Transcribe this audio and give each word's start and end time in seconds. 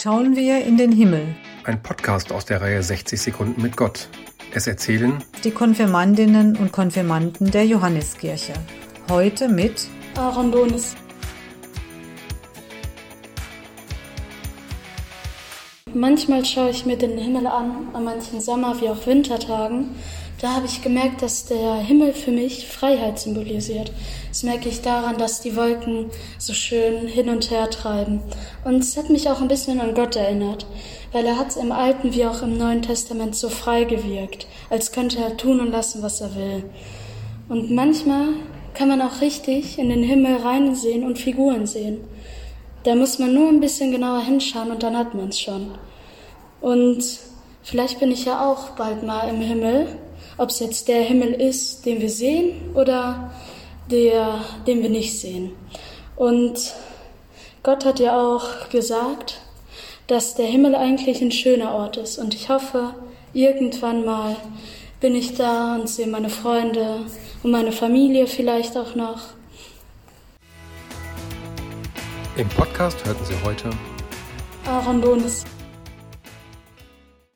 schauen 0.00 0.36
wir 0.36 0.64
in 0.64 0.76
den 0.76 0.92
Himmel. 0.92 1.34
Ein 1.64 1.82
Podcast 1.82 2.30
aus 2.30 2.44
der 2.44 2.60
Reihe 2.60 2.82
60 2.82 3.20
Sekunden 3.20 3.60
mit 3.60 3.76
Gott. 3.76 4.08
Es 4.54 4.66
erzählen 4.66 5.24
die 5.42 5.50
Konfirmandinnen 5.50 6.56
und 6.56 6.70
Konfirmanden 6.70 7.50
der 7.50 7.66
Johanneskirche. 7.66 8.52
Heute 9.10 9.48
mit 9.48 9.88
Aaron 10.16 10.52
Donis. 10.52 10.94
Manchmal 15.98 16.44
schaue 16.44 16.70
ich 16.70 16.86
mir 16.86 16.96
den 16.96 17.18
Himmel 17.18 17.48
an, 17.48 17.88
an 17.92 18.04
manchen 18.04 18.40
Sommer- 18.40 18.80
wie 18.80 18.88
auch 18.88 19.04
Wintertagen. 19.04 19.96
Da 20.40 20.54
habe 20.54 20.66
ich 20.66 20.80
gemerkt, 20.80 21.22
dass 21.22 21.46
der 21.46 21.74
Himmel 21.74 22.12
für 22.12 22.30
mich 22.30 22.68
Freiheit 22.68 23.18
symbolisiert. 23.18 23.90
Das 24.28 24.44
merke 24.44 24.68
ich 24.68 24.80
daran, 24.80 25.18
dass 25.18 25.40
die 25.40 25.56
Wolken 25.56 26.10
so 26.38 26.52
schön 26.52 27.08
hin 27.08 27.28
und 27.28 27.50
her 27.50 27.68
treiben. 27.68 28.20
Und 28.64 28.76
es 28.76 28.96
hat 28.96 29.10
mich 29.10 29.28
auch 29.28 29.40
ein 29.40 29.48
bisschen 29.48 29.80
an 29.80 29.92
Gott 29.92 30.14
erinnert, 30.14 30.66
weil 31.10 31.26
er 31.26 31.36
hat 31.36 31.56
im 31.56 31.72
Alten 31.72 32.14
wie 32.14 32.26
auch 32.26 32.42
im 32.42 32.56
Neuen 32.56 32.82
Testament 32.82 33.34
so 33.34 33.48
frei 33.48 33.82
gewirkt, 33.82 34.46
als 34.70 34.92
könnte 34.92 35.18
er 35.18 35.36
tun 35.36 35.58
und 35.58 35.72
lassen, 35.72 36.00
was 36.04 36.20
er 36.20 36.36
will. 36.36 36.62
Und 37.48 37.72
manchmal 37.72 38.28
kann 38.72 38.86
man 38.86 39.02
auch 39.02 39.20
richtig 39.20 39.80
in 39.80 39.88
den 39.88 40.04
Himmel 40.04 40.36
reinsehen 40.36 41.04
und 41.04 41.18
Figuren 41.18 41.66
sehen. 41.66 42.02
Da 42.84 42.94
muss 42.94 43.18
man 43.18 43.34
nur 43.34 43.48
ein 43.48 43.60
bisschen 43.60 43.92
genauer 43.92 44.22
hinschauen 44.22 44.70
und 44.70 44.82
dann 44.82 44.96
hat 44.96 45.14
man 45.14 45.28
es 45.28 45.40
schon. 45.40 45.72
Und 46.60 47.04
vielleicht 47.62 48.00
bin 48.00 48.10
ich 48.10 48.24
ja 48.24 48.46
auch 48.48 48.70
bald 48.70 49.02
mal 49.02 49.28
im 49.28 49.40
Himmel, 49.40 49.88
ob 50.36 50.50
es 50.50 50.60
jetzt 50.60 50.88
der 50.88 51.02
Himmel 51.02 51.32
ist, 51.32 51.84
den 51.84 52.00
wir 52.00 52.10
sehen 52.10 52.74
oder 52.74 53.30
der, 53.90 54.40
den 54.66 54.82
wir 54.82 54.90
nicht 54.90 55.18
sehen. 55.18 55.52
Und 56.16 56.74
Gott 57.62 57.84
hat 57.84 58.00
ja 58.00 58.20
auch 58.20 58.68
gesagt, 58.70 59.40
dass 60.06 60.34
der 60.34 60.46
Himmel 60.46 60.74
eigentlich 60.74 61.20
ein 61.20 61.32
schöner 61.32 61.74
Ort 61.74 61.96
ist. 61.96 62.18
Und 62.18 62.34
ich 62.34 62.48
hoffe, 62.48 62.94
irgendwann 63.32 64.04
mal 64.04 64.36
bin 65.00 65.14
ich 65.14 65.34
da 65.34 65.76
und 65.76 65.88
sehe 65.88 66.06
meine 66.06 66.30
Freunde 66.30 67.04
und 67.42 67.50
meine 67.50 67.72
Familie 67.72 68.26
vielleicht 68.26 68.76
auch 68.76 68.94
noch. 68.94 69.20
Im 72.38 72.48
Podcast 72.50 73.04
hörten 73.04 73.24
Sie 73.24 73.34
heute 73.42 73.68
Aaron 74.64 75.02
Donis. 75.02 75.44